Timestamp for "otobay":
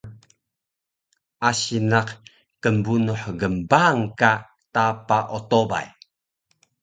5.37-5.87